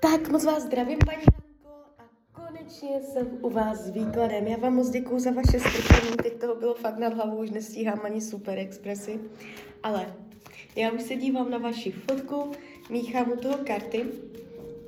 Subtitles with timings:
[0.00, 4.46] Tak moc vás zdravím, paní Hanko, a konečně jsem u vás s výkladem.
[4.46, 8.00] Já vám moc děkuju za vaše strpení, teď toho bylo fakt nad hlavou, už nestíhám
[8.04, 9.20] ani super expresy.
[9.82, 10.14] Ale
[10.76, 12.52] já už se dívám na vaši fotku,
[12.90, 14.06] míchám u toho karty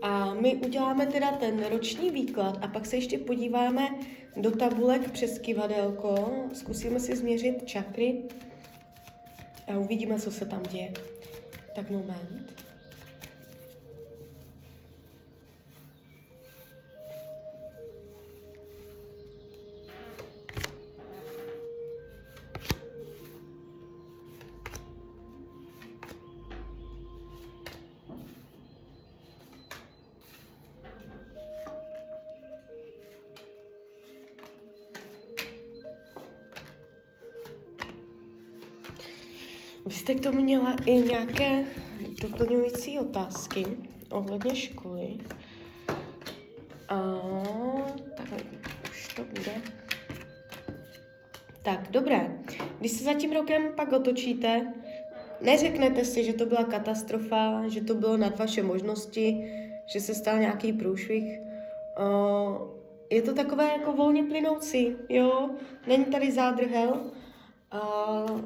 [0.03, 3.88] a my uděláme teda ten roční výklad a pak se ještě podíváme
[4.37, 8.22] do tabulek přes kivadelko, zkusíme si změřit čakry
[9.74, 10.92] a uvidíme, co se tam děje.
[11.74, 12.72] Tak moment.
[40.52, 41.65] Měla i nějaké
[42.23, 43.66] doplňující otázky
[44.10, 45.09] ohledně školy.
[46.88, 47.20] A
[48.16, 48.27] tak
[48.90, 49.52] už to bude.
[51.62, 52.38] Tak, dobré.
[52.79, 54.73] Když se za tím rokem pak otočíte,
[55.40, 59.52] neřeknete si, že to byla katastrofa, že to bylo nad vaše možnosti,
[59.93, 61.40] že se stal nějaký průšvih.
[61.99, 62.68] Uh,
[63.10, 65.50] je to takové jako volně plynoucí, jo?
[65.86, 67.10] Není tady zádrhel.
[67.74, 68.40] Uh,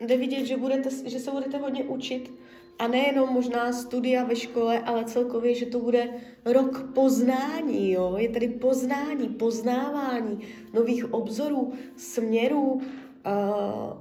[0.00, 2.32] jde vidět, že, budete, že se budete hodně učit
[2.78, 6.08] a nejenom možná studia ve škole, ale celkově, že to bude
[6.44, 8.14] rok poznání, jo?
[8.18, 10.40] Je tady poznání, poznávání
[10.72, 12.82] nových obzorů, směrů, uh,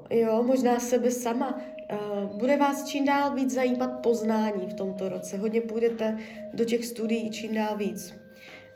[0.09, 1.61] jo, možná sebe sama.
[1.91, 5.37] Uh, bude vás čím dál víc zajímat poznání v tomto roce.
[5.37, 6.17] Hodně půjdete
[6.53, 8.13] do těch studií čím dál víc.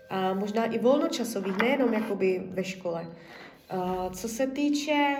[0.09, 3.07] A možná i volnočasových, nejenom jakoby ve škole.
[3.73, 5.17] Uh, co se týče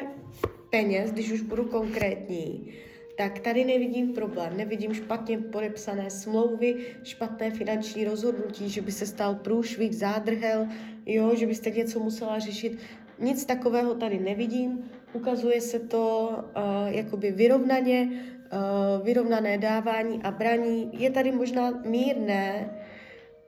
[0.74, 2.74] peněz, když už budu konkrétní,
[3.18, 9.36] tak tady nevidím problém, nevidím špatně podepsané smlouvy, špatné finanční rozhodnutí, že by se stal
[9.36, 10.68] průšvih, zádrhel,
[11.06, 12.78] jo, že byste něco musela řešit.
[13.20, 20.90] Nic takového tady nevidím, ukazuje se to uh, jakoby vyrovnaně, uh, vyrovnané dávání a braní.
[20.94, 22.74] Je tady možná mírné,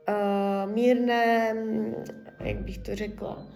[0.10, 1.56] uh, mírné,
[2.40, 3.55] jak bych to řekla,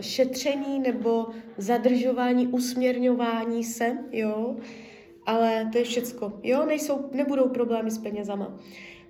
[0.00, 1.26] šetření nebo
[1.58, 4.56] zadržování, usměrňování se, jo,
[5.26, 8.58] ale to je všecko, jo, nejsou, nebudou problémy s penězama.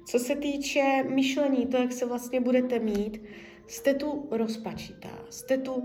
[0.04, 3.22] Co se týče myšlení, to, jak se vlastně budete mít,
[3.66, 5.84] jste tu rozpačitá, jste tu uh,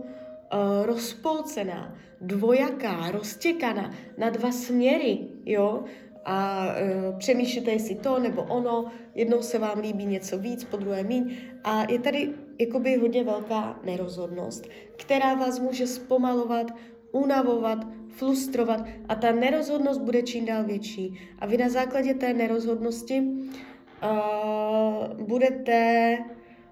[0.83, 5.83] rozpolcená, dvojaká, roztěkaná na dva směry, jo,
[6.25, 8.85] a uh, přemýšlíte, jestli to nebo ono,
[9.15, 11.35] jednou se vám líbí něco víc, po druhé míň.
[11.63, 16.71] A je tady jakoby hodně velká nerozhodnost, která vás může zpomalovat,
[17.11, 21.19] unavovat, frustrovat a ta nerozhodnost bude čím dál větší.
[21.39, 26.17] A vy na základě té nerozhodnosti uh, budete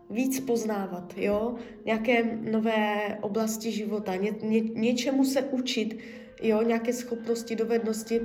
[0.09, 5.99] víc poznávat, jo, nějaké nové oblasti života, ně, ně, něčemu se učit,
[6.41, 8.21] jo, nějaké schopnosti, dovednosti,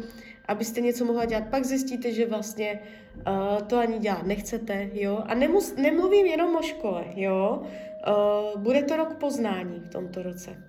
[0.48, 1.44] abyste něco mohla dělat.
[1.50, 2.80] Pak zjistíte, že vlastně
[3.16, 5.22] uh, to ani dělat nechcete, jo.
[5.26, 7.62] A nemus, nemluvím jenom o škole, jo.
[7.62, 10.62] Uh, bude to rok poznání v tomto roce.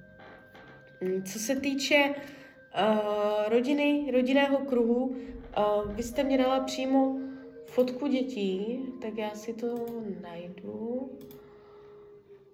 [1.01, 7.19] Mm, co se týče uh, rodiny, rodinného kruhu, uh, vy jste mě dala přímo
[7.65, 9.85] fotku dětí, tak já si to
[10.21, 11.09] najdu.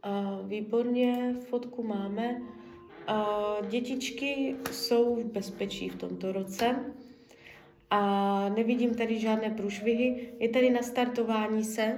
[0.05, 2.41] Uh, výborně, fotku máme.
[3.09, 6.75] Uh, dětičky jsou v bezpečí v tomto roce
[7.93, 10.29] a nevidím tady žádné průšvihy.
[10.39, 11.95] Je tady nastartování se,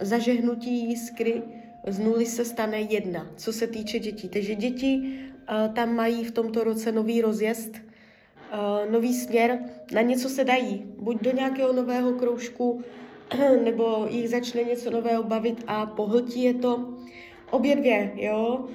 [0.00, 1.42] zažehnutí jiskry,
[1.86, 4.28] z nuly se stane jedna, co se týče dětí.
[4.28, 9.58] Takže děti uh, tam mají v tomto roce nový rozjezd, uh, nový směr,
[9.92, 12.82] na něco se dají, buď do nějakého nového kroužku,
[13.64, 16.94] nebo jich začne něco nového bavit a pohltí je to.
[17.50, 18.68] Obě dvě, jo.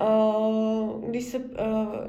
[0.00, 1.42] Uh, když se,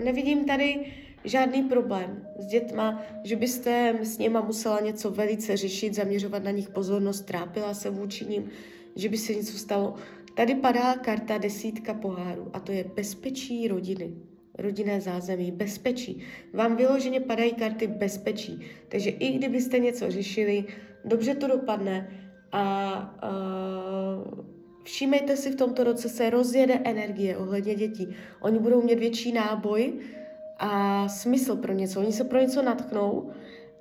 [0.03, 0.85] nevidím tady
[1.27, 6.69] žádný problém s dětma, že byste s nima musela něco velice řešit, zaměřovat na nich
[6.69, 8.49] pozornost, trápila se vůči ním,
[8.95, 9.95] že by se něco stalo.
[10.35, 14.13] Tady padá karta desítka poháru a to je bezpečí rodiny.
[14.57, 16.21] Rodinné zázemí, bezpečí.
[16.53, 18.59] Vám vyloženě padají karty bezpečí.
[18.89, 20.65] Takže i kdybyste něco řešili,
[21.05, 22.09] dobře to dopadne
[22.51, 24.43] a uh,
[24.83, 28.15] všímejte si, v tomto roce se rozjede energie ohledně dětí.
[28.41, 29.93] Oni budou mít větší náboj,
[30.59, 31.99] a smysl pro něco.
[31.99, 33.31] Oni se pro něco natchnou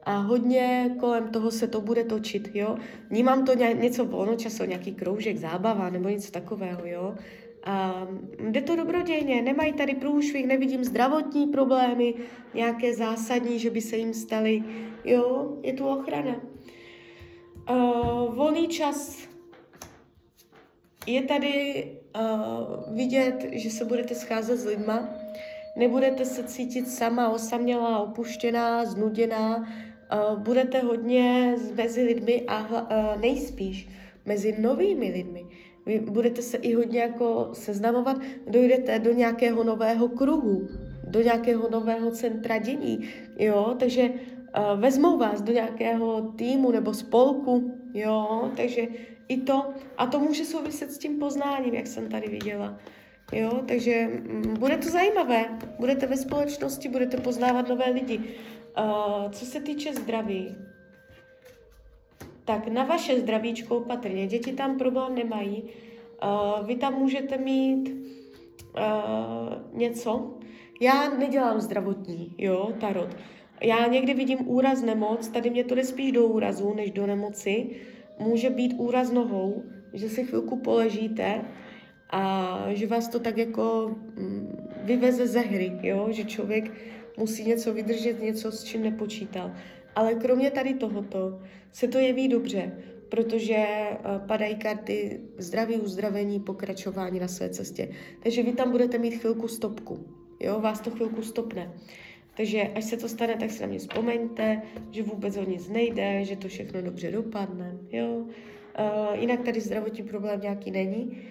[0.03, 2.77] a hodně kolem toho se to bude točit, jo.
[3.11, 7.15] Vnímám to ně, něco volnočasu, nějaký kroužek, zábava nebo něco takového, jo.
[7.65, 8.07] A
[8.51, 12.15] jde to dobrodějně, nemají tady průšvih, nevidím zdravotní problémy,
[12.55, 14.63] nějaké zásadní, že by se jim staly,
[15.05, 16.37] jo, je tu ochrana.
[17.71, 19.29] Uh, volný čas
[21.07, 21.85] je tady
[22.17, 25.09] uh, vidět, že se budete scházet s lidma,
[25.77, 33.89] nebudete se cítit sama, osamělá, opuštěná, znuděná, uh, budete hodně mezi lidmi a uh, nejspíš
[34.25, 35.47] mezi novými lidmi.
[35.87, 38.17] Vy budete se i hodně jako seznamovat,
[38.51, 40.69] dojdete do nějakého nového kruhu,
[41.09, 43.09] do nějakého nového centra dění,
[43.39, 48.83] jo, takže uh, vezmou vás do nějakého týmu nebo spolku, jo, takže
[49.29, 49.67] i to,
[49.99, 52.79] a to může souviset s tím poznáním, jak jsem tady viděla.
[53.33, 55.59] Jo, takže mm, bude to zajímavé.
[55.79, 58.19] Budete ve společnosti, budete poznávat nové lidi.
[58.19, 60.57] Uh, co se týče zdraví,
[62.45, 64.27] tak na vaše zdravíčko opatrně.
[64.27, 65.63] Děti tam problém nemají.
[65.63, 70.39] Uh, vy tam můžete mít uh, něco.
[70.81, 73.17] Já nedělám zdravotní, jo, tarot.
[73.63, 77.71] Já někdy vidím úraz nemoc, tady mě to jde spíš do úrazu, než do nemoci.
[78.19, 79.63] Může být úraz nohou,
[79.93, 81.45] že si chvilku poležíte
[82.11, 86.09] a že vás to tak jako mm, vyveze ze hry, jo?
[86.11, 86.73] že člověk
[87.17, 89.53] musí něco vydržet, něco s čím nepočítal.
[89.95, 91.41] Ale kromě tady tohoto
[91.73, 92.73] se to jeví dobře,
[93.09, 97.89] protože uh, padají karty zdraví, uzdravení, pokračování na své cestě.
[98.23, 100.07] Takže vy tam budete mít chvilku stopku.
[100.41, 101.73] Jo, vás to chvilku stopne.
[102.37, 106.25] Takže až se to stane, tak si na mě vzpomeňte, že vůbec o nic nejde,
[106.25, 107.79] že to všechno dobře dopadne.
[107.93, 108.09] Jo?
[108.09, 111.23] Uh, jinak tady zdravotní problém nějaký není.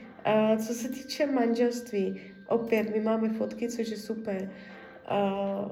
[0.67, 4.51] Co se týče manželství, opět my máme fotky, což je super.
[5.11, 5.71] Uh,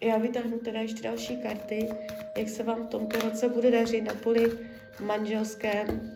[0.00, 1.88] já vytáhnu teda ještě další karty,
[2.36, 4.52] jak se vám v tomto roce bude dařit na poli
[5.00, 6.12] manželském.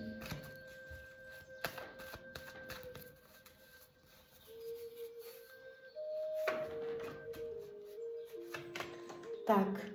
[9.46, 9.86] Tak,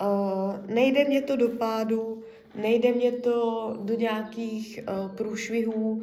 [0.00, 6.02] uh, nejde mě to do pádu, nejde mě to do nějakých uh, průšvihů,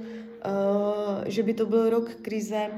[1.28, 2.72] že by to byl rok krize,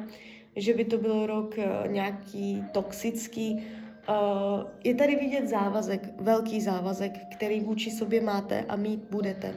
[0.55, 3.63] že by to byl rok uh, nějaký toxický,
[4.09, 9.53] Uh, je tady vidět závazek, velký závazek, který vůči sobě máte a mít budete.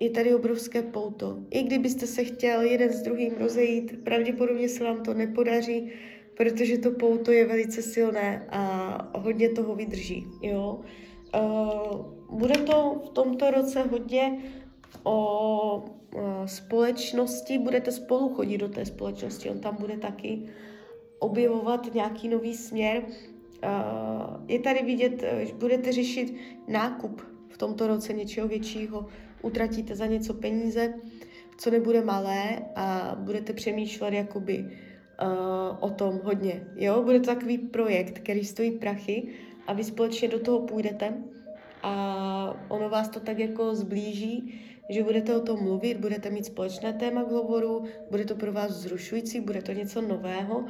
[0.00, 1.38] Je tady obrovské pouto.
[1.50, 5.92] I kdybyste se chtěl jeden s druhým rozejít, pravděpodobně se vám to nepodaří,
[6.36, 10.26] protože to pouto je velice silné a hodně toho vydrží.
[10.42, 10.80] Jo?
[12.30, 14.38] Bude to v tomto roce hodně
[15.02, 15.84] o
[16.46, 20.42] společnosti, budete spolu chodit do té společnosti, on tam bude taky
[21.18, 23.02] objevovat nějaký nový směr.
[24.48, 26.34] Je tady vidět, že budete řešit
[26.68, 29.06] nákup v tomto roce něčeho většího,
[29.42, 30.94] utratíte za něco peníze,
[31.58, 34.70] co nebude malé a budete přemýšlet jakoby
[35.80, 36.66] o tom hodně.
[36.76, 37.02] Jo?
[37.02, 39.28] Bude to takový projekt, který stojí prachy
[39.66, 41.14] a vy společně do toho půjdete
[41.82, 46.92] a ono vás to tak jako zblíží, že budete o tom mluvit, budete mít společné
[46.92, 50.64] téma k hovoru, bude to pro vás zrušující, bude to něco nového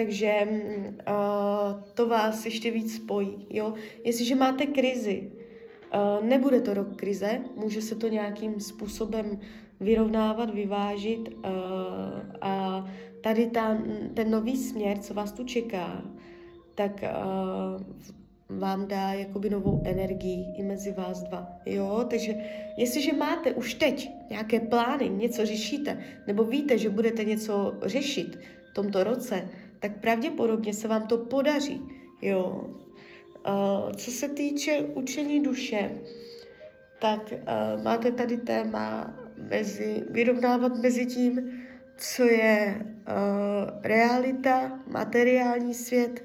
[0.00, 3.46] takže uh, to vás ještě víc spojí.
[3.50, 3.74] Jo?
[4.04, 5.32] Jestliže máte krizi,
[5.94, 9.40] uh, nebude to rok krize, může se to nějakým způsobem
[9.80, 11.44] vyrovnávat, vyvážit uh,
[12.40, 12.84] a
[13.20, 13.78] tady ta,
[14.14, 16.02] ten nový směr, co vás tu čeká,
[16.74, 17.82] tak uh,
[18.58, 21.48] vám dá jakoby novou energii i mezi vás dva.
[21.66, 22.06] Jo?
[22.10, 22.34] Takže
[22.76, 28.38] jestliže máte už teď nějaké plány, něco řešíte, nebo víte, že budete něco řešit
[28.70, 29.48] v tomto roce,
[29.80, 31.80] tak pravděpodobně se vám to podaří.
[32.22, 32.64] Jo.
[33.46, 35.90] Uh, co se týče učení duše,
[37.00, 39.14] tak uh, máte tady téma
[39.50, 41.62] mezi, vyrovnávat mezi tím,
[41.96, 46.24] co je uh, realita, materiální svět,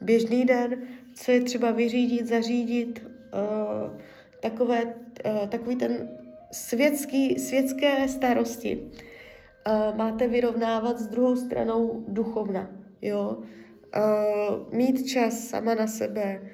[0.00, 0.82] běžný den,
[1.14, 4.00] co je třeba vyřídit, zařídit, uh,
[4.40, 6.08] takové, uh, takový ten
[6.52, 8.78] světský, světské starosti.
[8.78, 16.50] Uh, máte vyrovnávat s druhou stranou duchovna jo, uh, mít čas sama na sebe,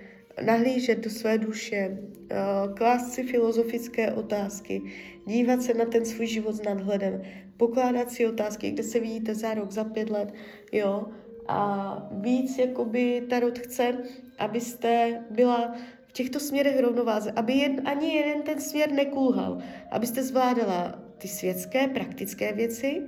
[0.47, 4.83] nahlížet do své duše, uh, klást si filozofické otázky,
[5.27, 7.23] dívat se na ten svůj život s nadhledem,
[7.57, 10.35] pokládat si otázky, kde se vidíte za rok, za pět let,
[10.73, 11.07] jo,
[11.49, 13.99] a víc jakoby Tarot chce,
[14.41, 15.75] abyste byla
[16.07, 19.59] v těchto směrech rovnováze, aby jen, ani jeden ten směr nekulhal,
[19.91, 23.03] abyste zvládala ty světské, praktické věci,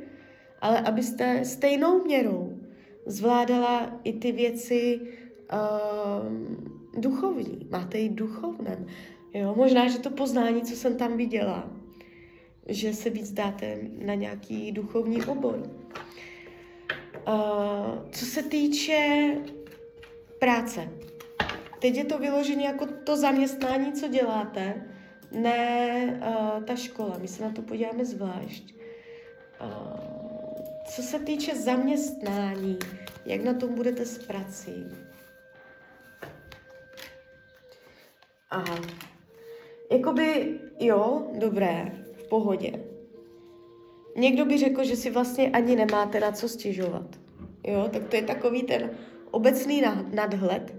[0.61, 2.59] ale abyste stejnou měrou
[3.07, 7.67] zvládala i ty věci uh, duchovní.
[7.71, 8.87] Máte i duchovnem.
[9.35, 9.55] Jo?
[9.57, 11.71] Možná, že to poznání, co jsem tam viděla,
[12.69, 15.71] že se víc dáte na nějaký duchovní obor.
[17.29, 19.31] Uh, co se týče
[20.39, 20.89] práce,
[21.83, 24.87] teď je to vyložené jako to zaměstnání, co děláte,
[25.31, 28.75] ne uh, ta škola, my se na to podíváme zvlášť.
[29.61, 30.23] Uh,
[30.95, 32.79] co se týče zaměstnání,
[33.27, 34.87] jak na tom budete s prací?
[38.51, 38.79] Aha.
[39.91, 42.73] Jakoby, jo, dobré, v pohodě.
[44.17, 47.19] Někdo by řekl, že si vlastně ani nemáte na co stěžovat.
[47.67, 48.91] Jo, tak to je takový ten
[49.31, 49.83] obecný
[50.15, 50.73] nadhled.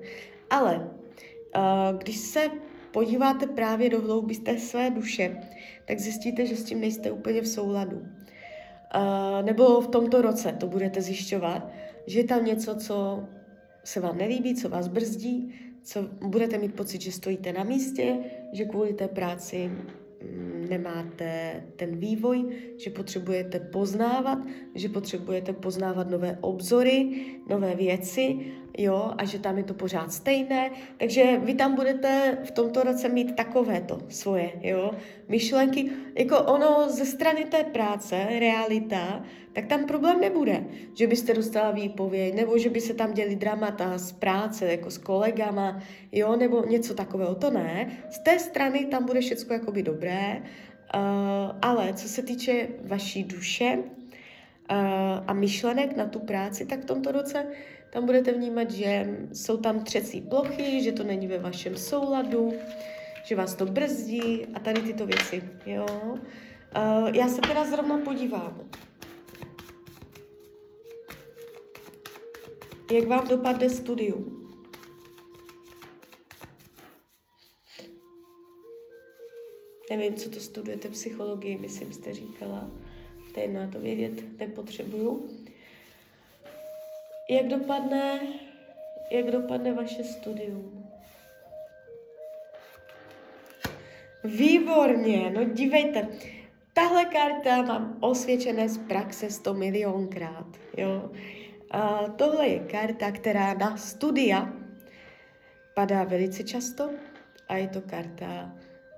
[0.50, 2.50] Ale uh, když se
[2.92, 5.38] podíváte právě do hlouby té své duše,
[5.86, 7.98] tak zjistíte, že s tím nejste úplně v souladu.
[7.98, 11.70] Uh, nebo v tomto roce to budete zjišťovat,
[12.08, 13.24] že je tam něco, co
[13.84, 18.18] se vám nelíbí, co vás brzdí, co budete mít pocit, že stojíte na místě,
[18.52, 22.46] že kvůli té práci mm, nemáte ten vývoj,
[22.78, 24.40] že potřebujete poznávat,
[24.76, 28.40] že potřebujete poznávat nové obzory, nové věci,
[28.78, 30.72] jo, a že tam je to pořád stejné.
[30.98, 34.92] Takže vy tam budete v tomto roce mít takovéto svoje, jo,
[35.28, 35.92] myšlenky.
[36.18, 42.36] Jako ono ze strany té práce, realita, tak tam problém nebude, že byste dostala výpověď,
[42.36, 45.80] nebo že by se tam děli dramata z práce, jako s kolegama,
[46.12, 47.98] jo, nebo něco takového, to ne.
[48.10, 51.02] Z té strany tam bude všechno jakoby dobré, uh,
[51.62, 54.78] ale co se týče vaší duše uh,
[55.28, 57.46] a myšlenek na tu práci, tak v tomto roce
[57.94, 62.54] tam budete vnímat, že jsou tam třecí plochy, že to není ve vašem souladu,
[63.26, 65.86] že vás to brzdí a tady tyto věci, jo.
[66.02, 68.70] Uh, já se teda zrovna podívám,
[72.92, 74.50] Jak vám dopadne studium?
[79.90, 82.72] Nevím, co to studujete psychologii, myslím, jste říkala.
[83.38, 85.43] Je na to vědět, nepotřebuju.
[87.30, 88.20] Jak dopadne,
[89.12, 90.90] jak dopadne vaše studium?
[94.24, 96.08] Výborně, no dívejte,
[96.74, 101.12] tahle karta mám osvědčené z praxe 100 milionkrát, jo.
[101.72, 104.54] A tohle je karta, která na studia
[105.74, 106.90] padá velice často
[107.48, 108.56] a je to karta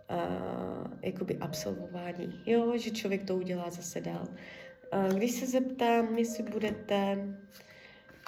[0.10, 4.28] uh, jakoby absolvování, jo, že člověk to udělá zase dál.
[4.94, 7.18] Uh, když se zeptám, jestli budete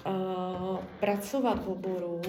[0.06, 2.22] uh, pracovat v oboru,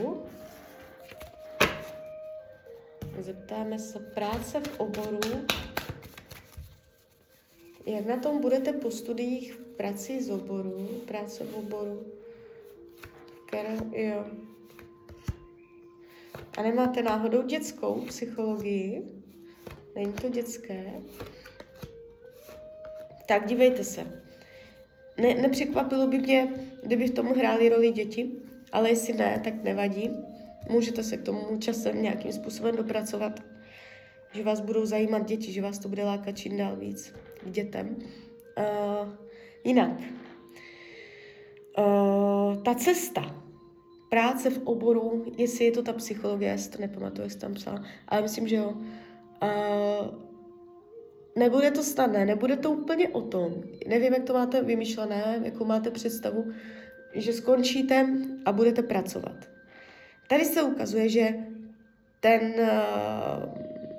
[3.18, 5.46] zeptáme se práce v oboru,
[7.86, 12.06] jak na tom budete po studiích v prací z oboru, práce v oboru?
[13.46, 14.24] Která, jo.
[16.58, 19.02] A nemáte náhodou dětskou psychologii?
[19.94, 20.92] Není to dětské?
[23.26, 24.22] Tak dívejte se.
[25.16, 28.30] Ne, nepřekvapilo by mě, kdyby v tom hráli roli děti,
[28.72, 30.10] ale jestli ne, tak nevadí.
[30.70, 33.40] Můžete se k tomu časem nějakým způsobem dopracovat,
[34.32, 37.96] že vás budou zajímat děti, že vás to bude lákat čím dál víc k dětem.
[38.58, 39.08] Uh,
[39.64, 40.00] jinak,
[41.78, 43.44] uh, ta cesta,
[44.08, 47.84] práce v oboru, jestli je to ta psychologie, já si to nepamatuju, jestli tam psala,
[48.08, 48.74] ale myslím, že jo.
[49.42, 50.27] Uh,
[51.38, 53.54] nebude to snadné, nebude to úplně o tom.
[53.86, 56.52] Nevím, jak to máte vymyšlené, jakou máte představu,
[57.14, 58.06] že skončíte
[58.44, 59.48] a budete pracovat.
[60.28, 61.34] Tady se ukazuje, že
[62.20, 62.68] ten uh,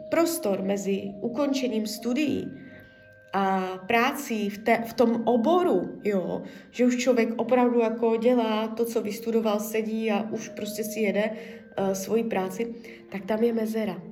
[0.09, 2.51] prostor mezi ukončením studií
[3.33, 6.41] a práci v, te, v tom oboru, jo,
[6.71, 11.29] že už člověk opravdu jako dělá to, co vystudoval, sedí a už prostě si jede
[11.29, 12.75] uh, svoji práci,
[13.11, 14.08] tak tam je mezera.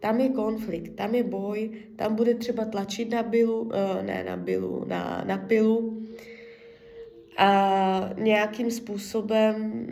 [0.00, 3.70] Tam je konflikt, tam je boj, tam bude třeba tlačit na bilu, uh,
[4.02, 6.02] ne na bilu, na, na pilu
[7.38, 9.86] a nějakým způsobem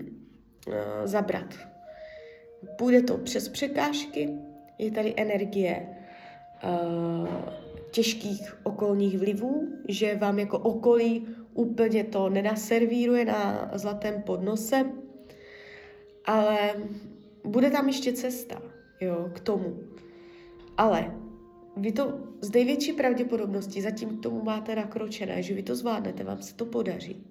[0.69, 0.75] uh,
[1.05, 1.55] zabrat.
[2.79, 4.29] Půjde to přes překážky,
[4.79, 5.89] je tady energie
[6.65, 7.29] uh,
[7.91, 14.85] těžkých okolních vlivů, že vám jako okolí úplně to nenaservíruje na zlatém podnose,
[16.25, 16.59] ale
[17.45, 18.63] bude tam ještě cesta
[19.01, 19.79] jo, k tomu.
[20.77, 21.15] Ale
[21.77, 26.43] vy to z největší pravděpodobností zatím k tomu máte nakročené, že vy to zvládnete, vám
[26.43, 27.27] se to podaří.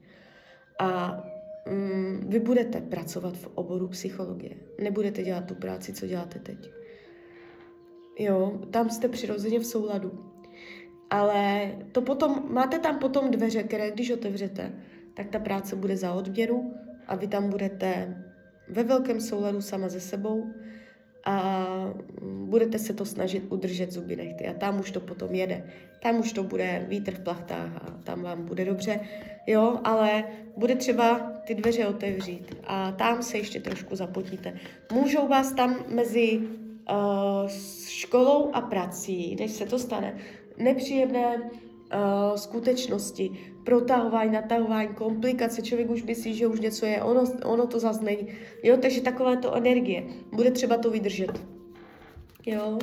[0.79, 1.21] A
[1.69, 4.55] mm, vy budete pracovat v oboru psychologie.
[4.81, 6.69] Nebudete dělat tu práci, co děláte teď.
[8.19, 10.33] Jo, tam jste přirozeně v souladu.
[11.09, 14.71] Ale to potom, máte tam potom dveře, které když otevřete,
[15.13, 16.74] tak ta práce bude za odměru
[17.07, 18.17] a vy tam budete
[18.69, 20.53] ve velkém souladu sama ze sebou
[21.27, 21.65] a
[22.22, 25.63] budete se to snažit udržet zuby nechty a tam už to potom jede.
[26.00, 29.00] Tam už to bude vítr v plachtách a tam vám bude dobře,
[29.48, 30.24] jo, ale
[30.57, 34.53] bude třeba ty dveře otevřít a tam se ještě trošku zapotíte.
[34.91, 37.50] Můžou vás tam mezi uh,
[37.88, 40.17] školou a prací, než se to stane,
[40.57, 41.50] nepříjemné
[41.94, 43.32] uh, skutečnosti,
[43.63, 48.27] protahování, natahování, komplikace, člověk už myslí, že už něco je, ono, ono to zase není.
[48.63, 51.41] Jo, takže takovéto energie, bude třeba to vydržet.
[52.46, 52.79] Jo.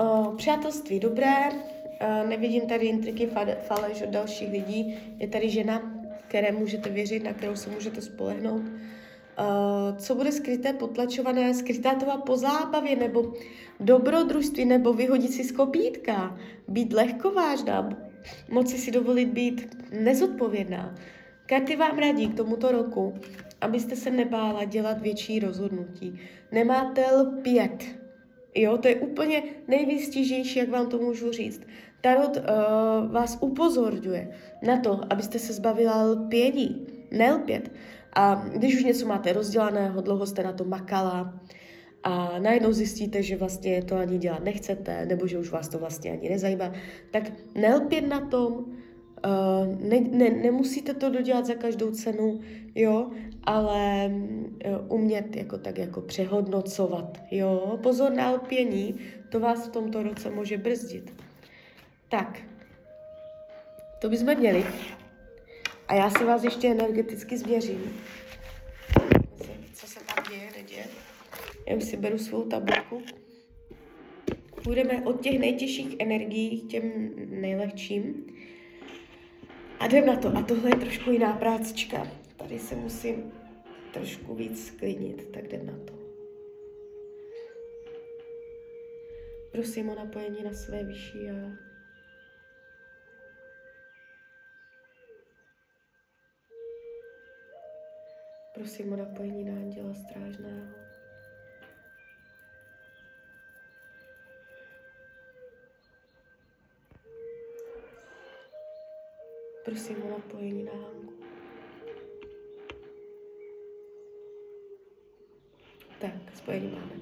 [0.00, 3.28] Uh, přátelství dobré, uh, nevidím tady intriky,
[3.62, 5.92] faleš od dalších lidí, je tady žena,
[6.28, 8.62] které můžete věřit, na kterou se můžete spolehnout.
[9.38, 13.32] Uh, co bude skryté, potlačované, skrytá to po zábavě, nebo
[13.80, 17.88] dobrodružství, nebo vyhodit si z kopítka, být lehkovážná,
[18.50, 20.94] moci si dovolit být nezodpovědná.
[21.46, 23.14] Karty vám radí k tomuto roku,
[23.60, 26.20] abyste se nebála dělat větší rozhodnutí.
[26.52, 27.84] Nemáte lpět.
[28.54, 31.62] Jo, to je úplně nejvýstižnější, jak vám to můžu říct.
[32.00, 34.30] Tarot uh, vás upozorňuje
[34.62, 36.86] na to, abyste se zbavila lpění.
[37.10, 37.70] Nelpět.
[38.12, 41.40] A když už něco máte rozdělaného, dlouho jste na to makala
[42.02, 46.12] a najednou zjistíte, že vlastně to ani dělat nechcete, nebo že už vás to vlastně
[46.12, 46.72] ani nezajímá,
[47.10, 52.40] tak nelpět na tom, uh, ne, ne, nemusíte to dodělat za každou cenu,
[52.74, 53.10] jo,
[53.44, 54.10] ale
[54.88, 57.78] uh, umět jako tak jako přehodnocovat, jo.
[57.82, 58.94] Pozor na lpění,
[59.28, 61.12] to vás v tomto roce může brzdit.
[62.08, 62.38] Tak,
[64.00, 64.64] to bychom měli.
[65.92, 68.00] A já se vás ještě energeticky změřím.
[69.74, 70.84] Co se tam děje, neděje.
[71.66, 73.02] Já si beru svou tabletku.
[74.64, 78.26] Půjdeme od těch nejtěžších energií k těm nejlehčím.
[79.80, 80.36] A jdem na to.
[80.36, 82.06] A tohle je trošku jiná prácička.
[82.36, 83.32] Tady se musím
[83.92, 85.92] trošku víc sklidnit, tak jdem na to.
[89.52, 91.71] Prosím o napojení na své vyšší já.
[98.62, 100.66] Prosím o napojení na anděla strážného.
[109.64, 111.14] Prosím o napojení na Hanku.
[116.00, 116.94] Tak, spojení máme.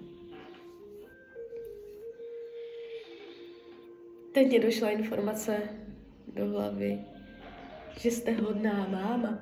[4.34, 5.62] Teď mě došla informace
[6.26, 7.04] do hlavy,
[7.98, 9.38] že jste hodná máma.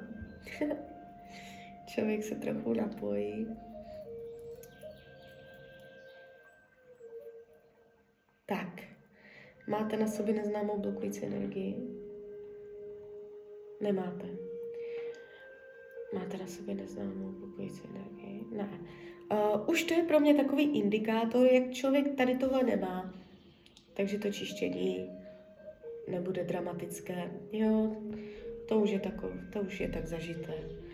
[1.99, 3.47] Člověk se trochu napojí.
[8.47, 8.83] Tak,
[9.69, 11.77] máte na sobě neznámou blokující energii?
[13.81, 14.27] Nemáte.
[16.15, 18.45] Máte na sobě neznámou blokující energii?
[18.57, 18.81] Ne.
[19.33, 23.15] Uh, už to je pro mě takový indikátor, jak člověk tady tohle nemá.
[23.95, 25.11] Takže to čištění
[26.09, 27.31] nebude dramatické.
[27.53, 27.97] Jo,
[28.69, 30.88] to už je, takov, to už je tak zažité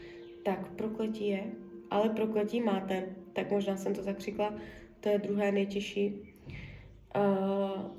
[0.45, 1.45] tak prokletí je,
[1.91, 3.03] ale prokletí máte,
[3.33, 4.55] tak možná jsem to zakřikla,
[5.01, 6.35] to je druhé nejtěžší.
[7.17, 7.91] Uh,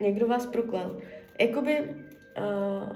[0.00, 1.00] někdo vás proklel.
[1.40, 2.92] Jakoby uh,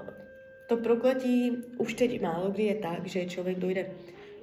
[0.67, 3.89] to prokletí už teď málo kdy je tak, že člověk dojde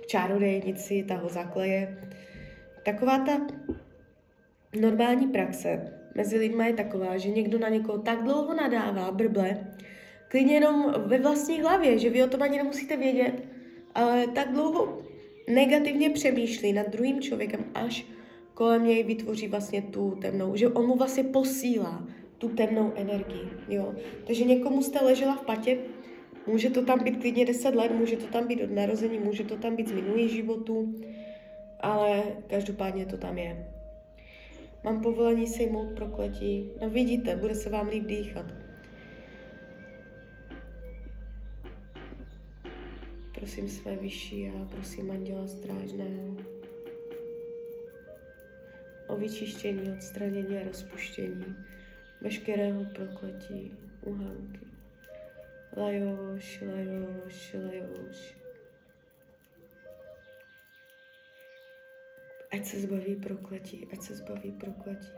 [0.03, 1.99] k čárodejnici, ta ho zakleje.
[2.85, 3.41] Taková ta
[4.81, 9.57] normální praxe mezi lidmi je taková, že někdo na někoho tak dlouho nadává, brble,
[10.29, 13.56] klidně jenom ve vlastní hlavě, že vy o tom ani nemusíte vědět,
[14.35, 14.99] tak dlouho
[15.49, 18.07] negativně přemýšlí nad druhým člověkem, až
[18.55, 22.07] kolem něj vytvoří vlastně tu temnou, že on mu vlastně posílá
[22.39, 23.95] tu temnou energii, jo.
[24.27, 25.79] Takže někomu jste ležela v patě,
[26.47, 29.57] může to tam být klidně 10 let, může to tam být od narození, může to
[29.57, 30.95] tam být z minulých životů,
[31.81, 33.67] ale každopádně to tam je.
[34.85, 36.71] Mám povolení sejmout prokletí.
[36.83, 38.47] No vidíte, bude se vám líp dýchat.
[43.47, 46.37] Prosím své vyšší a prosím Anděla Strážného
[49.07, 51.57] o vyčištění, odstranění a rozpuštění
[52.21, 54.67] veškerého prokletí uhanky.
[55.77, 58.37] Lajoš, lajoš, lajoš.
[62.53, 65.13] Ať se zbaví prokletí, ať se zbaví prokletí.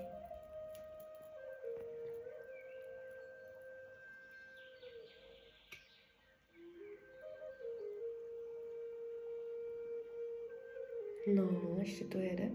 [11.34, 12.50] No, ještě to jede.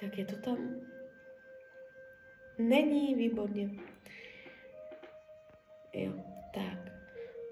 [0.00, 0.80] Tak je to tam.
[2.58, 3.70] Není výborně.
[5.92, 6.12] Jo,
[6.54, 6.92] tak.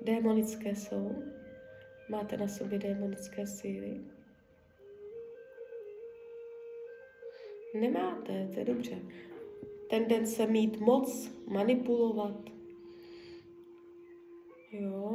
[0.03, 1.23] Démonické jsou.
[2.09, 4.01] Máte na sobě démonické síly.
[7.75, 8.99] Nemáte, to je dobře
[9.94, 12.50] tendence mít moc, manipulovat.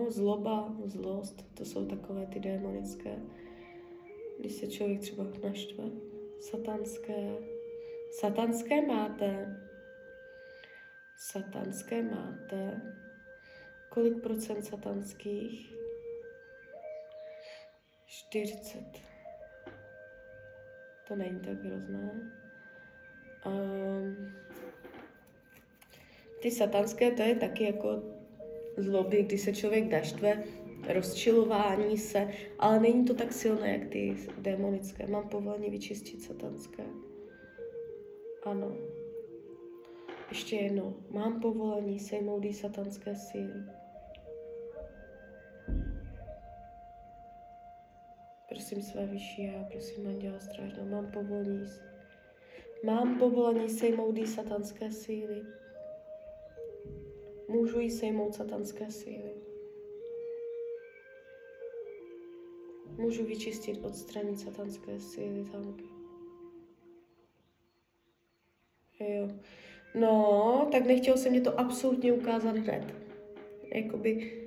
[0.08, 3.20] zloba, zlost, to jsou takové ty démonické.
[4.40, 5.84] Když se člověk třeba naštve.
[6.40, 7.38] Satanské.
[8.12, 9.58] Satanské máte.
[11.18, 12.82] Satanské máte.
[13.90, 15.76] Kolik procent satanských?
[18.06, 18.80] 40.
[21.08, 22.34] To není tak hrozné.
[23.46, 24.40] Um,
[26.40, 28.04] ty satanské, to je taky jako
[28.78, 30.44] zloby, kdy se člověk naštve,
[30.94, 32.28] rozčilování se,
[32.60, 35.08] ale není to tak silné, jak ty démonické.
[35.08, 36.84] Mám povolení vyčistit satanské.
[38.44, 38.78] Ano.
[40.30, 40.94] Ještě jedno.
[41.10, 43.64] Mám povolení sejmout satanské síly.
[48.50, 51.66] Prosím své vyšší já, prosím Anděla Strážného, mám povolení.
[52.84, 55.59] Mám povolení sejmout satanské síly.
[57.50, 59.32] Můžu jí sejmout satanské síly.
[62.98, 65.84] Můžu vyčistit, odstranit satanské síly tanky.
[69.00, 69.30] Jo.
[69.96, 72.96] No, tak nechtěl jsem mě to absolutně ukázat hned.
[73.74, 74.42] Jakoby,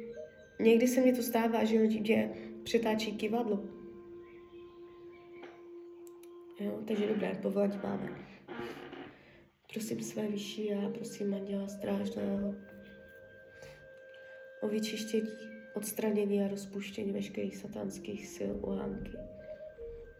[0.60, 2.30] někdy se mi to stává, že lidi
[2.62, 3.64] přetáčí kivadlo.
[6.60, 8.26] Jo, takže dobré, povolení máme.
[9.72, 12.54] Prosím své vyšší já, prosím Anděla Strážného,
[14.62, 15.28] o vyčištění,
[15.74, 19.12] odstranění a rozpuštění veškerých satanských sil u Hanky.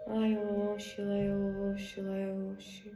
[0.07, 2.91] Lajoši, lajoši, lajoši.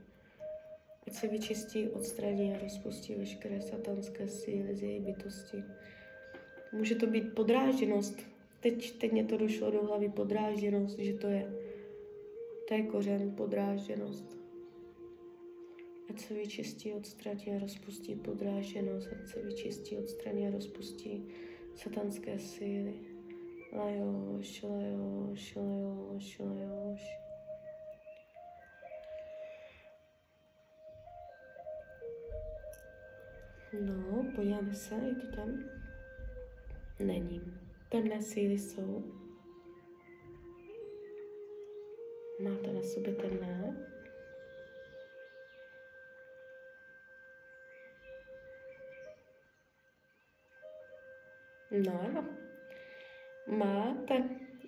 [1.07, 5.65] Ať se vyčistí, odstraní a rozpustí veškeré satanské síly z její bytosti.
[6.73, 8.21] Může to být podrážděnost.
[8.61, 11.55] Teď, teď mě to došlo do hlavy podrážděnost, že to je,
[12.69, 14.46] to je kořen podrážděnost.
[16.11, 21.29] Ať se vyčistí, odstraní a rozpustí podrážděnost, ať se vyčistí, odstraní a rozpustí
[21.75, 22.95] satanské síly.
[23.73, 27.27] Lajoš, lajoš, lajoš, lajoš.
[33.81, 35.65] No, podíváme se, je to tam?
[36.99, 37.41] Není.
[37.89, 39.05] Temné síly jsou.
[42.41, 43.87] Máte na sobě temné?
[51.71, 52.25] No ano.
[53.47, 54.25] Máte.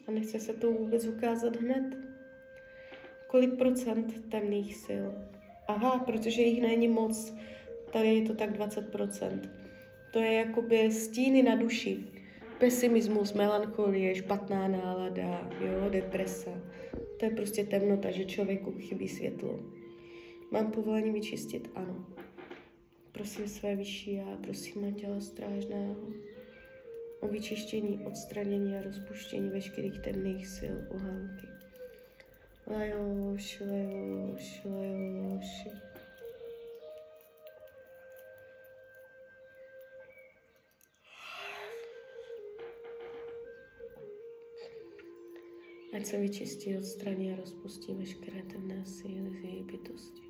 [0.06, 1.96] A nechce se to vůbec ukázat hned.
[3.26, 5.06] Kolik procent temných sil?
[5.68, 7.34] Aha, protože jich není moc.
[7.92, 9.50] Tady je to tak 20 procent.
[10.12, 12.04] To je jakoby stíny na duši.
[12.58, 16.62] Pesimismus, melancholie, špatná nálada, jo, deprese.
[17.18, 19.60] To je prostě temnota, že člověku chybí světlo.
[20.50, 21.70] Mám povolení vyčistit?
[21.74, 22.06] Ano.
[23.12, 25.96] Prosím své vyšší já, prosím Anděla Strážného
[27.20, 31.48] o vyčištění, odstranění a rozpuštění veškerých temných sil u Hanky.
[32.66, 35.68] Lajoš, lajoš, lajoš.
[45.96, 50.22] Ať se vyčistí, odstraní a rozpustí veškeré temné síly z její bytosti.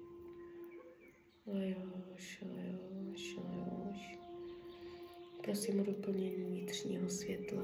[1.47, 4.28] Lajoš, lajoš, lajoš.
[5.49, 7.63] Prosím o doplnění vnitřního světla,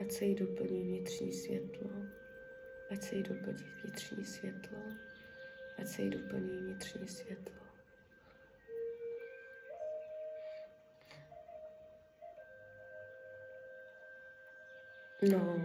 [0.00, 1.90] ať se jí doplní vnitřní světlo,
[2.90, 4.78] ať se jí doplní vnitřní světlo,
[5.78, 7.54] ať se jí doplní vnitřní světlo.
[15.32, 15.58] No,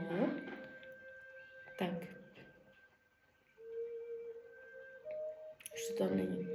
[1.79, 2.03] tak.
[5.73, 6.47] Už to tam není.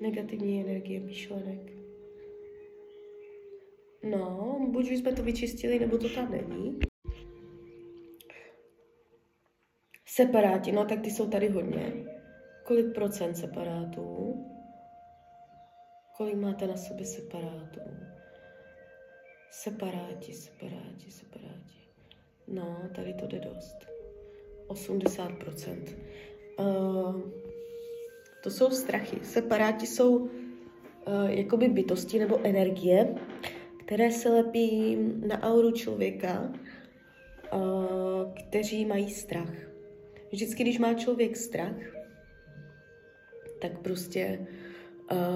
[0.00, 1.85] Negativní energie myšlenek.
[4.10, 6.78] No, buď jsme to vyčistili, nebo to tam není.
[10.06, 11.92] Separáti, no tak ty jsou tady hodně.
[12.64, 14.34] Kolik procent separátů?
[16.16, 17.80] Kolik máte na sobě separátů?
[19.50, 21.76] Separáti, separáti, separáti.
[22.48, 23.76] No, tady to jde dost.
[24.68, 25.96] 80%.
[26.58, 27.20] Uh,
[28.42, 29.24] to jsou strachy.
[29.24, 30.28] Separáti jsou uh,
[31.26, 33.14] jakoby bytosti nebo energie,
[33.86, 34.96] které se lepí
[35.26, 36.52] na auru člověka,
[38.48, 39.54] kteří mají strach.
[40.32, 41.76] Vždycky, když má člověk strach,
[43.60, 44.46] tak prostě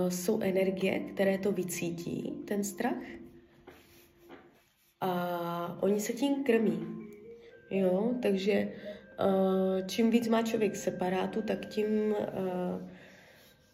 [0.09, 3.03] jsou energie, které to vycítí, ten strach.
[5.01, 6.87] A oni se tím krmí.
[7.71, 8.73] Jo, takže
[9.87, 12.15] čím víc má člověk separátu, tak tím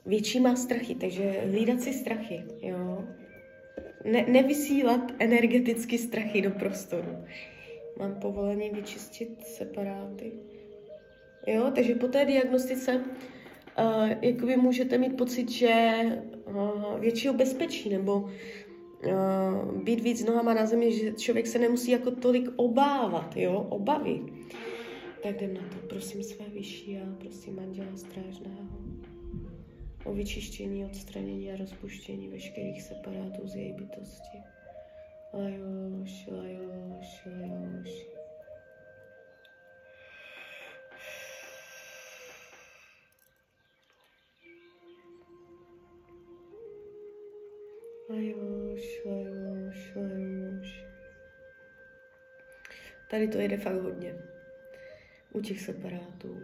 [0.06, 0.94] větší má strachy.
[0.94, 3.04] Takže hlídat si strachy, jo
[4.06, 7.16] ne, nevysílat energeticky strachy do prostoru.
[7.98, 10.32] Mám povolení vyčistit separáty.
[11.46, 15.94] Jo, takže po té diagnostice uh, jakoby můžete mít pocit, že
[16.46, 22.10] uh, většího bezpečí nebo uh, být víc nohama na zemi, že člověk se nemusí jako
[22.10, 24.20] tolik obávat, jo, obavy.
[25.22, 25.86] Tak jdem na to.
[25.88, 28.66] Prosím své vyšší a prosím Anděla Strážného
[30.06, 34.38] o vyčištění, odstranění a rozpuštění veškerých separátů z její bytosti.
[35.32, 38.06] Lajoš, lajoš, lajoš.
[48.10, 50.84] Lajoš, lajoš, lajoš.
[53.10, 54.14] Tady to jede fakt hodně.
[55.32, 56.42] U těch separátů.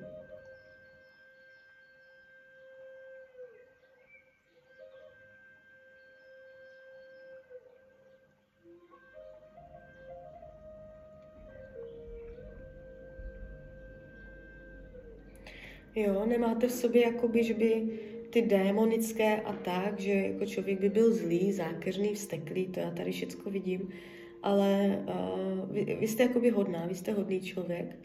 [16.02, 17.88] Jo, nemáte v sobě jakoby, že by
[18.30, 23.12] ty démonické a tak, že jako člověk by byl zlý, zákeřný, vsteklý, to já tady
[23.12, 23.92] všecko vidím,
[24.42, 27.96] ale uh, vy, vy jste jakoby hodná, vy jste hodný člověk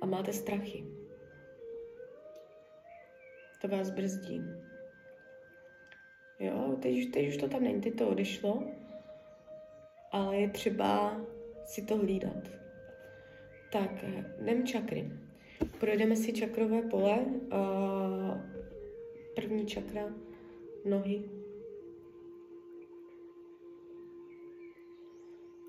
[0.00, 0.84] a máte strachy.
[3.60, 4.42] To vás brzdí.
[6.40, 8.64] Jo, teď, teď už to tam není, teď to odešlo,
[10.12, 11.20] ale je třeba
[11.64, 12.50] si to hlídat.
[13.72, 14.04] Tak,
[14.42, 15.10] jdem čakry.
[15.80, 17.26] Projdeme si čakrové pole.
[19.34, 20.14] První čakra,
[20.84, 21.24] nohy.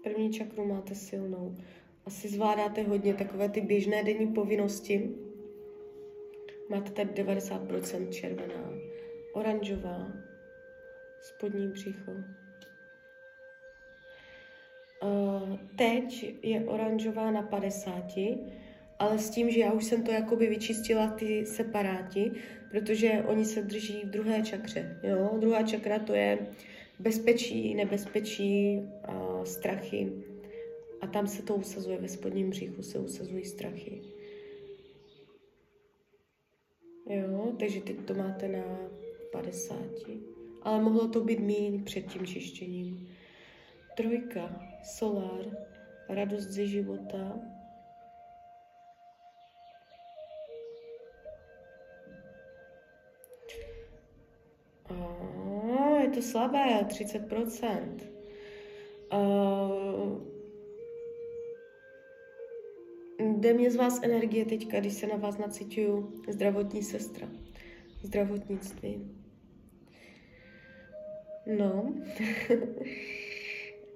[0.03, 1.55] První čakru máte silnou.
[2.05, 5.15] Asi zvládáte hodně takové ty běžné denní povinnosti.
[6.69, 8.73] Máte tady 90% červená,
[9.33, 10.13] oranžová,
[11.21, 12.11] spodní břicho.
[15.75, 18.03] teď je oranžová na 50,
[18.99, 22.31] ale s tím, že já už jsem to jakoby vyčistila ty separáti,
[22.71, 24.99] protože oni se drží v druhé čakře.
[25.03, 25.37] Jo?
[25.39, 26.37] Druhá čakra to je
[26.99, 30.11] bezpečí, nebezpečí, a strachy.
[31.01, 34.01] A tam se to usazuje, ve spodním břichu se usazují strachy.
[37.09, 38.79] Jo, takže teď to máte na
[39.31, 39.77] 50.
[40.61, 43.07] Ale mohlo to být míň před tím čištěním.
[43.97, 45.45] Trojka, solár,
[46.09, 47.39] radost ze života,
[54.89, 57.99] Oh, je to slabé, 30%.
[59.13, 60.21] Uh,
[63.19, 67.29] jde mě z vás energie teďka, když se na vás nacituju zdravotní sestra.
[68.03, 69.15] Zdravotnictví.
[71.57, 71.93] No.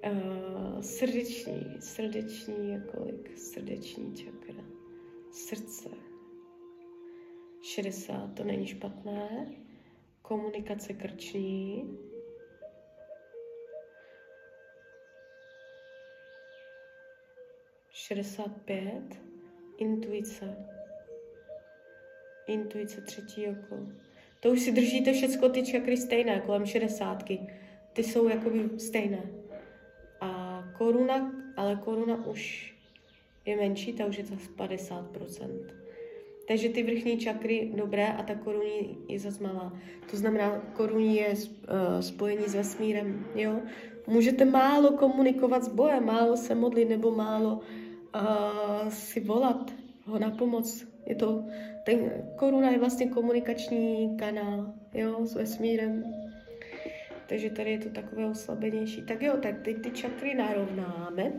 [0.06, 3.38] uh, srdeční, srdeční je kolik?
[3.38, 4.64] Srdeční čakra.
[5.32, 5.88] Srdce.
[7.62, 9.46] 60, to není špatné
[10.24, 11.98] komunikace krční,
[17.90, 19.20] šedesát pět,
[19.78, 20.56] intuice,
[22.46, 23.76] intuice třetí oko.
[24.40, 27.40] To už si držíte všechno ty čakry stejné, kolem šedesátky.
[27.92, 29.22] Ty jsou jakoby stejné.
[30.20, 32.74] A koruna, ale koruna už
[33.44, 35.83] je menší, ta už je zase 50%.
[36.48, 39.72] Takže ty vrchní čakry dobré a ta korunní je zase malá.
[40.10, 43.26] To znamená, korunní je uh, spojení s vesmírem.
[43.34, 43.60] Jo?
[44.06, 47.60] Můžete málo komunikovat s Bohem, málo se modlit nebo málo
[48.14, 49.72] uh, si volat
[50.04, 50.86] ho na pomoc.
[51.06, 51.44] Je to,
[51.84, 56.04] ten koruna je vlastně komunikační kanál jo, s vesmírem.
[57.26, 59.02] Takže tady je to takové oslabenější.
[59.02, 61.32] Tak jo, tak teď ty čakry narovnáme.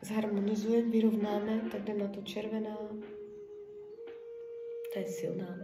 [0.00, 2.78] Zharmonizujeme, vyrovnáme, tak jdem na to červená,
[4.94, 5.58] ta je silná.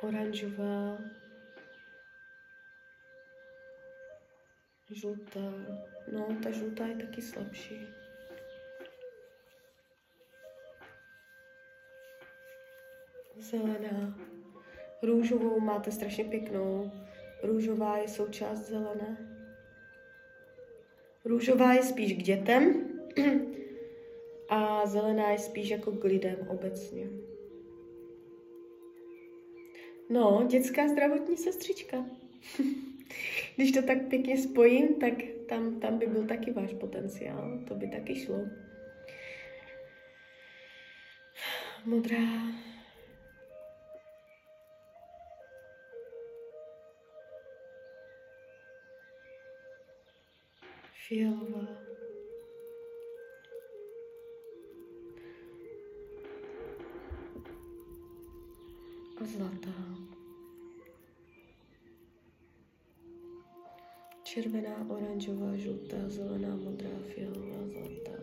[0.00, 0.98] Oranžová,
[4.90, 5.52] žlutá,
[6.12, 7.86] no ta žlutá je taky slabší.
[13.36, 14.18] Zelená.
[15.02, 16.92] Růžovou máte strašně pěknou.
[17.42, 19.16] Růžová je součást zelené.
[21.24, 22.88] Růžová je spíš k dětem
[24.48, 27.31] a zelená je spíš jako k lidem obecně.
[30.12, 32.04] No, dětská zdravotní sestřička.
[33.56, 35.12] Když to tak pěkně spojím, tak
[35.48, 37.58] tam, tam by byl taky váš potenciál.
[37.68, 38.38] To by taky šlo.
[41.84, 42.52] Modrá.
[51.08, 51.66] fialová,
[59.20, 60.01] a zlatá.
[64.32, 68.16] Červená, oranžová, žlutá, zelená, modrá, fialová, zlatá.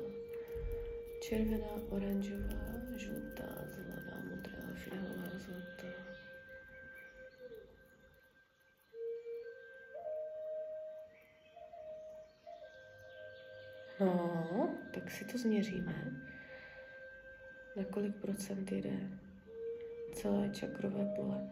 [1.22, 2.66] Červená, oranžová,
[2.98, 5.88] žlutá, zelená, modrá, fialová, zlatá.
[14.00, 16.26] No, tak si to změříme.
[17.76, 19.10] Na kolik procent jde
[20.14, 21.50] celé čakrové pole.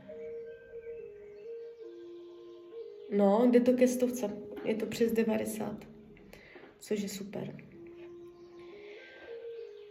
[3.12, 4.47] No, jde to ke stovce.
[4.68, 5.88] Je to přes 90,
[6.80, 7.56] což je super.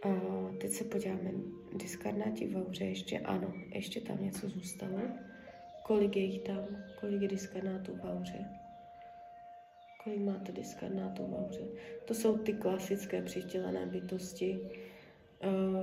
[0.03, 0.09] A
[0.61, 1.31] teď se podíváme.
[1.73, 5.01] Diskarnáti v auře ještě, ano, ještě tam něco zůstalo.
[5.83, 6.67] Kolik je jich tam?
[6.99, 8.45] Kolik je diskarnátů v auře?
[10.03, 11.67] Kolik máte diskarnátů v auře?
[12.05, 14.59] To jsou ty klasické přitělené bytosti.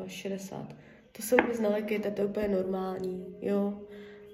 [0.03, 0.77] Uh, 60
[1.17, 3.83] to se vůbec nelekejte, to je úplně normální, jo.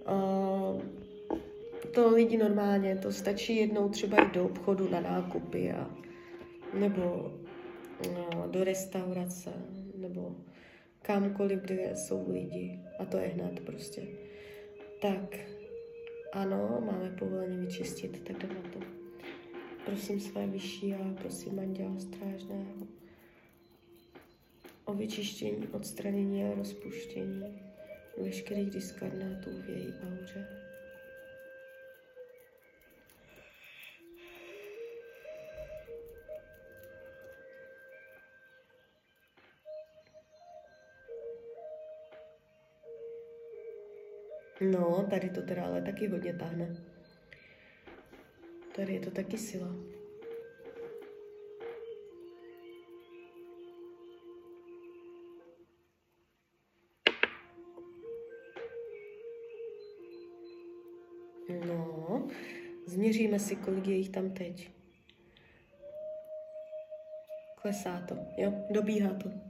[0.08, 0.82] Uh,
[1.94, 5.90] to lidi normálně, to stačí jednou třeba jít do obchodu na nákupy a,
[6.74, 7.32] nebo
[8.14, 9.52] no, do restaurace,
[9.96, 10.36] nebo
[11.02, 12.80] kamkoliv, kde jsou lidi.
[12.98, 14.02] A to je hned prostě.
[15.02, 15.38] Tak,
[16.32, 18.78] ano, máme povolení vyčistit, tak jdeme na to.
[19.84, 22.86] Prosím své vyšší a prosím anděla strážného
[24.84, 27.62] o vyčištění, odstranění a rozpuštění
[28.22, 30.69] veškerých diskarnátů v její auře.
[44.60, 46.76] No, tady to teda ale taky hodně tahne.
[48.76, 49.68] Tady je to taky sila.
[61.66, 62.28] No,
[62.86, 64.70] změříme si, kolik je jich tam teď.
[67.62, 69.49] Klesá to, jo, dobíhá to.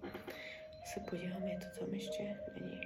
[0.85, 2.81] Se podívám, je to tam ještě není.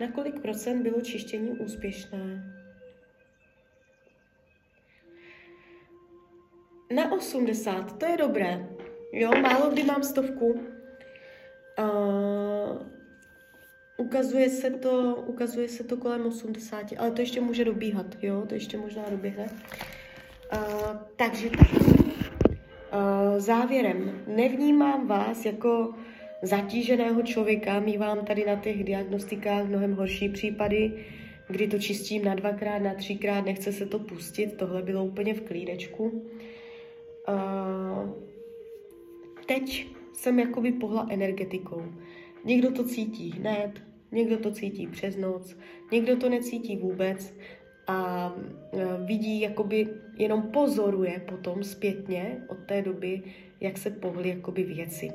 [0.00, 2.54] Na kolik procent bylo čištění úspěšné?
[6.94, 8.68] Na 80, to je dobré.
[9.12, 10.60] Jo, málo kdy mám stovku.
[11.78, 12.90] Uh,
[14.00, 18.54] Ukazuje se to, ukazuje se to kolem 80, ale to ještě může dobíhat, jo, to
[18.54, 19.46] ještě možná doběhne.
[20.52, 21.68] Uh, takže tak.
[21.72, 25.94] Uh, závěrem, nevnímám vás jako
[26.42, 31.04] zatíženého člověka, mývám tady na těch diagnostikách mnohem horší případy,
[31.48, 35.40] kdy to čistím na dvakrát, na třikrát, nechce se to pustit, tohle bylo úplně v
[35.40, 36.04] klídečku.
[37.28, 38.10] Uh,
[39.46, 41.84] teď jsem jakoby pohla energetikou.
[42.44, 43.70] Někdo to cítí hned,
[44.12, 45.56] Někdo to cítí přes noc,
[45.92, 47.34] někdo to necítí vůbec
[47.86, 48.32] a
[48.72, 53.22] e, vidí, jakoby jenom pozoruje potom zpětně od té doby,
[53.60, 55.12] jak se pohly jakoby věci.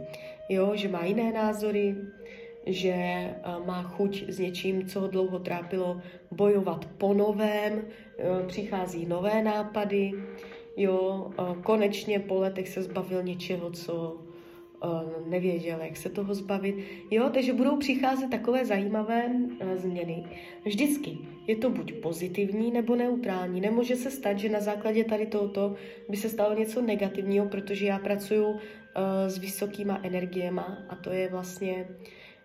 [0.50, 1.96] Jo, že má jiné názory,
[2.66, 9.06] že e, má chuť s něčím, co ho dlouho trápilo, bojovat po novém, e, přichází
[9.06, 10.12] nové nápady,
[10.78, 11.32] jo,
[11.64, 14.26] konečně po letech se zbavil něčeho, co
[14.84, 16.76] Eh, nevěděl, jak se toho zbavit.
[17.12, 19.32] Jo, takže budou přicházet takové zajímavé
[19.76, 20.24] změny.
[20.66, 23.62] Vždycky je to buď pozitivní nebo neutrální.
[23.62, 25.76] Nemůže se stát, že na základě tady tohoto
[26.10, 28.60] by se stalo něco negativního, protože já pracuji
[29.28, 31.88] s vysokýma energiema a to je vlastně,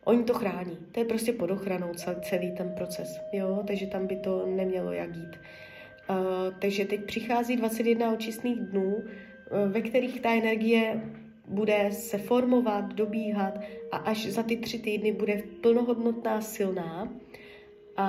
[0.05, 0.79] oni to chrání.
[0.93, 3.21] To je prostě pod ochranou celý ten proces.
[3.33, 5.41] Jo, takže tam by to nemělo jak jít.
[6.11, 6.17] Uh,
[6.59, 11.01] takže teď přichází 21 očistných dnů, uh, ve kterých ta energie
[11.49, 13.59] bude se formovat, dobíhat
[13.93, 17.13] a až za ty tři týdny bude plnohodnotná, silná
[17.97, 18.05] a,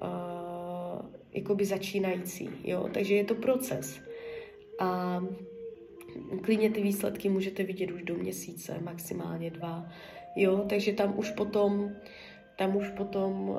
[0.00, 2.50] a jakoby začínající.
[2.64, 2.88] Jo?
[2.94, 4.00] Takže je to proces.
[4.78, 5.20] A
[6.42, 9.86] klidně ty výsledky můžete vidět už do měsíce, maximálně dva.
[10.36, 10.64] Jo?
[10.68, 11.92] Takže tam už potom
[12.56, 13.58] tam už potom uh,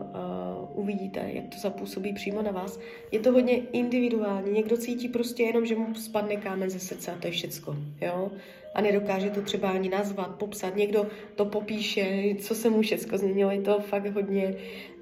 [0.73, 2.79] uvidíte, jak to zapůsobí přímo na vás.
[3.11, 4.51] Je to hodně individuální.
[4.51, 7.75] Někdo cítí prostě jenom, že mu spadne kámen ze srdce a to je všecko.
[8.01, 8.31] Jo?
[8.75, 10.75] A nedokáže to třeba ani nazvat, popsat.
[10.75, 13.51] Někdo to popíše, co se mu všecko změnilo.
[13.51, 14.55] Je to fakt hodně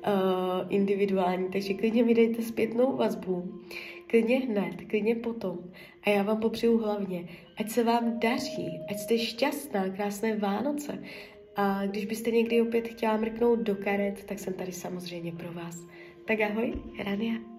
[0.08, 0.12] uh,
[0.70, 1.49] individuální.
[1.52, 3.62] Takže klidně mi dejte zpětnou vazbu.
[4.08, 5.60] Klidně hned, klidně potom.
[6.04, 7.28] A já vám popřeju hlavně,
[7.58, 11.04] ať se vám daří, ať jste šťastná, krásné Vánoce,
[11.56, 15.88] a když byste někdy opět chtěla mrknout do karet, tak jsem tady samozřejmě pro vás.
[16.26, 16.74] Tak ahoj,
[17.04, 17.51] Rania.